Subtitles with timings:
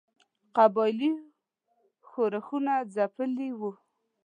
[0.55, 1.11] قبایلي
[2.09, 3.71] ښورښونه ځپلي وه.